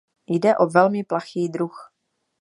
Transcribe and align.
Jde 0.29 0.57
o 0.57 0.65
velmi 0.67 1.03
plachý 1.03 1.49
druh. 1.49 1.93